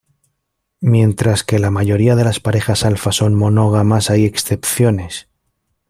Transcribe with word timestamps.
Mientras 0.79 1.43
que 1.43 1.59
la 1.59 1.69
mayoría 1.69 2.15
de 2.15 2.23
las 2.23 2.39
parejas 2.39 2.85
alfa 2.85 3.11
son 3.11 3.35
monógamas, 3.35 4.09
hay 4.09 4.25
excepciones. 4.25 5.27